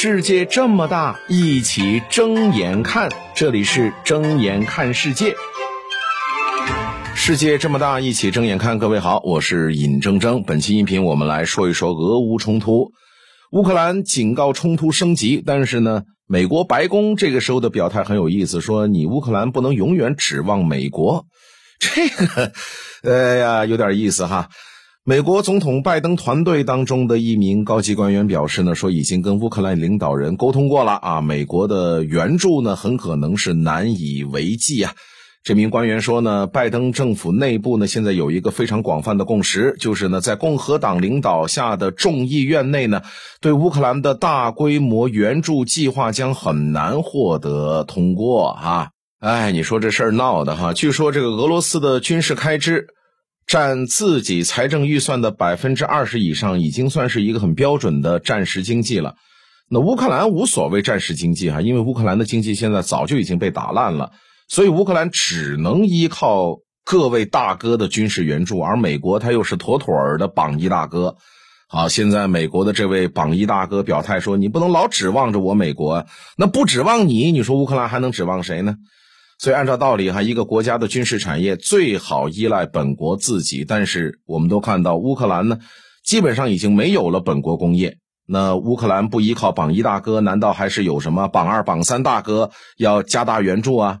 [0.00, 3.10] 世界这么大，一起睁眼看。
[3.34, 5.34] 这里是睁眼看世界。
[7.16, 8.78] 世界这么大，一起睁眼看。
[8.78, 10.44] 各位好，我是尹铮铮。
[10.44, 12.92] 本期音频我们来说一说俄乌冲突。
[13.50, 21.26] 乌克兰警告冲突升级，但是呢，美国白宫这个时候的表态很有意思，说你乌克兰不能永远指望美国。
[21.80, 22.52] 这个，
[23.02, 24.48] 哎呀，有点意思哈。
[25.08, 34.92] 美国总统拜登团队当中的一名高级官员表示呢，说已经跟乌克兰领导人沟通过了啊，美国的援助呢很可能是难以为继啊。
[35.42, 43.00] 这名官员说呢，拜登政府内部呢现在有一个非常广泛的共识，就是呢在共和党领导下的众议院内呢，
[43.40, 48.90] 对乌克兰的大规模援助计划将很难获得通过啊。
[49.20, 52.88] 哎，你说这事儿闹的哈，据说这个俄罗斯的军事开支。
[53.48, 59.16] 占自己财政预算的百分之二十以上，已经算是一个很标准的战时经济了。
[59.70, 64.12] 那乌克兰无所谓战时经济哈，因为乌克兰的经济现在早就已经被打烂了，
[64.48, 71.16] 所以乌克兰只能依靠各位大哥的军事援助，而美国他又是妥妥的榜一大哥。
[71.68, 78.76] 好，现在美国的这位榜一大哥表态说：“你不能老指望着我美国，那不指望你，你说乌克兰还能指望谁呢？”
[79.38, 83.64] 所以，按照道理哈，一个国家的军事产业最好依赖本国自己。
[83.64, 85.58] 但是，我们都看到乌克兰呢，
[86.04, 87.98] 基本上已经没有了本国工业。
[88.26, 94.00] 那乌克兰不依靠榜一大哥，难道还是有什么榜二、榜三大哥要加大援助啊？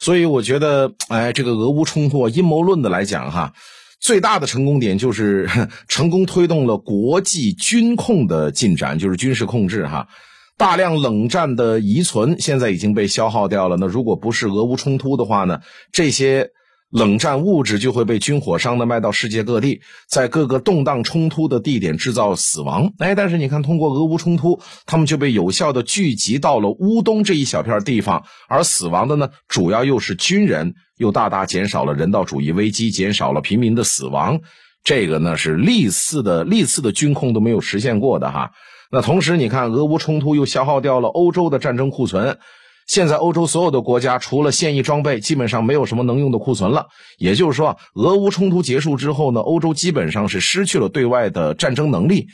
[0.00, 3.52] 所以，我觉得，哎，这个俄乌冲突，阴谋论的来讲哈，
[4.00, 5.46] 最大的成功点就是
[5.88, 10.08] 成功推动了国际军控的进展，就是军事控制哈。
[10.56, 13.76] 大量冷战的遗存现在已经被消耗掉了。
[13.78, 15.60] 那如果不是俄乌冲突的话呢？
[15.92, 16.50] 这些
[16.90, 22.92] 冷战物质就会被军火商呢卖到世界各地，在各个动荡冲突的地点制造死亡。
[22.98, 34.40] 哎，但是你看，通过俄乌冲突，他们就被有效的聚集到了乌东这一小片地方，而死亡的呢，主要又是军人，又大大减少了人道主义危机，减少了平民的死亡。
[34.84, 38.52] 这个呢是历次的历次的军控都没有实现过的哈。
[38.90, 42.38] 那同时，你看，俄乌冲突又消耗掉了欧洲的战争库存。
[42.86, 46.88] 现在，欧洲所有的国家除了现役装备，基本上没有什么能用的库存了。
[47.18, 52.26] 也就是说，俄乌冲突结束之后呢，欧洲基本上是失去了对外的战争能力。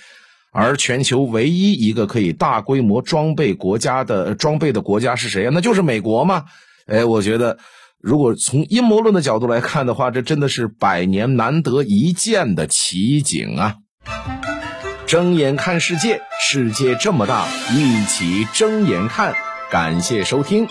[0.53, 5.51] 而全球唯一一个可以大规模装备国家的装备的国家是谁呀？
[5.55, 6.47] 那就是美国嘛。
[6.87, 7.59] 哎，我觉得，
[8.01, 13.77] 如果从阴谋论的角度来看的话，这真的是百年难得一见的奇景啊！
[15.11, 17.45] 睁眼看世界，世界这么大，
[17.75, 19.35] 一起睁眼看。
[19.69, 20.69] 感谢收听。